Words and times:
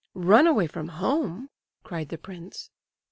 "Run 0.15 0.47
away 0.47 0.65
from 0.65 0.87
home?" 0.87 1.51
cried 1.83 2.09
the 2.09 2.17
prince. 2.17 2.71